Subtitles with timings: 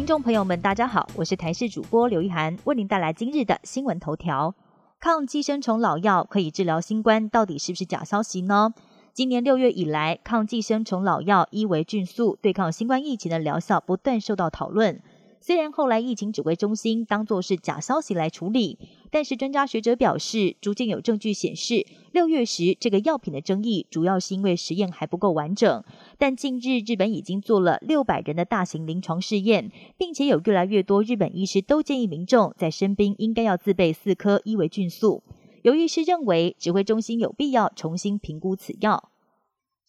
[0.00, 4.54] 听众朋友们，大家好，我是台视主播刘一涵，为您带来今日的新闻头条。
[4.98, 8.72] 抗寄生虫老药可以治疗新冠，到底是不是假消息呢？
[9.12, 15.02] 今年六月以来，抗寄生虫老药伊维菌素对抗新冠疫情的疗效不断受到讨论。
[15.42, 18.78] 虽然后来疫情指挥中心当作是假消息来处理，
[19.10, 25.82] 但是专家学者表示，逐渐有证据显示，六月时这个药品的争议主要是因为实验还不够完整。
[26.18, 35.22] 但近日日本已经做了六百人的大型临床试验，并且有越来越多日本医师都建议民众在生病应该要自备四颗伊维菌素。
[35.62, 39.10] 有医师认为，指挥中心有必要重新评估此药。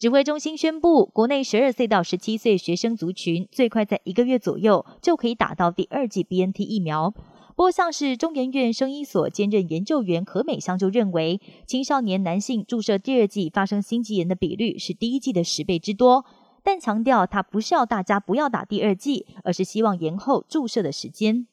[0.02, 7.12] 指挥中心宣布，国内十二岁到十七岁学生族群最快在一个月左右就可以打到第二剂 BNT 疫苗。
[7.54, 16.24] 不过，像是中研院生医所兼任研究员何美香就认为，青少年男性注射第二剂发生心肌炎的比率是第一剂的十倍之多，
[16.64, 21.46] 但强调他不是要大家不要打第二剂，而是希望延后注射的时间。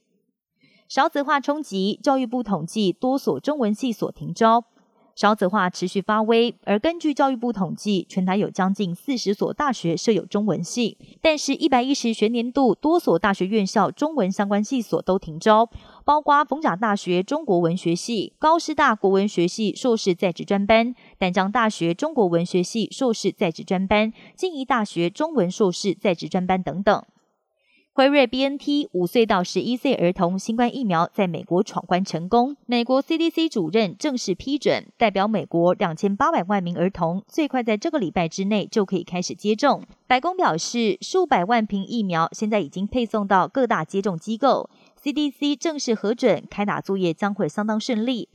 [0.87, 4.65] 少子化冲击，教育部统计多所中文系所停招。
[5.19, 15.69] 少子化持续发威，而根据教育部统计，全台有将近四十所大学设有中文系，但是一百一十学年度多所大学院校中文相关系所都停招，
[16.05, 27.03] 包括逢甲大学中国文学系、高师大国文学系硕士在职专班、淡江大学中国文学系硕士在职专班、静宜大学中文硕士在职专班等等。
[27.99, 39.83] 辉瑞 BNT 五岁到十一岁儿童新冠疫苗在美国闯关成功，美国 CDC 主任正式批准，代表美国两千八百万名儿童最快在这个礼拜之内就可以开始接种。
[40.07, 44.69] 白宫表示，数百万瓶疫苗现在已经配送到各大接种机构
[45.03, 48.29] ，CDC 正式核准开打作业将会相当顺利。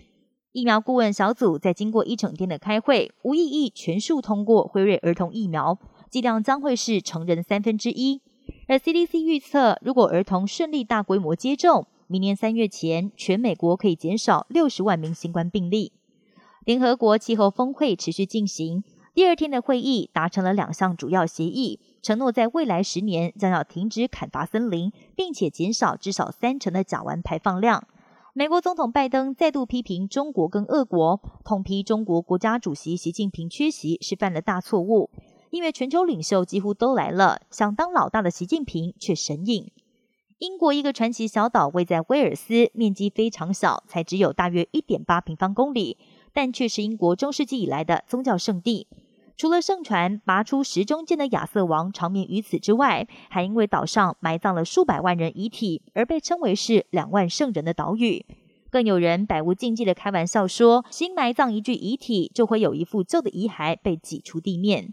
[0.52, 5.78] 疫苗顾问小组在经过一整天的开会，无异议全数通过辉瑞儿童疫苗，
[6.10, 8.20] 剂量将会是成人三分之一。
[8.66, 15.92] 而 CDC 预测，如果儿童顺利大规模接种，明年三月前，全美国可以减少六十万名新冠病例。
[16.64, 18.82] 联合国气候峰会持续进行，
[19.12, 27.86] 第二天的会议达成了两项主要协议，承诺在未来十年将要停止砍伐森林，并且减少至少三成的甲烷排放量。
[28.32, 35.10] 美国总统拜登再度批评中国跟俄国，痛批中国国家主席习近平缺席是犯了大错误。
[35.54, 39.70] 因为全球领袖几乎都来了，想当老大的习近平却神隐。
[40.38, 45.96] 英国一个传奇小岛位在威尔斯，面积非常小，才只有大约一点八平方公里，
[46.32, 48.88] 但却是英国中世纪以来的宗教圣地。
[49.36, 58.26] 除了盛传拔出时中剑的亚瑟王长眠于此之外，还因为岛上埋葬了数百万人遗体，而被称为是两万圣人的岛屿。
[58.70, 64.92] 更有人百无禁忌的开玩笑说，新埋葬一具遗体，就会有一副旧的遗骸被挤出地面。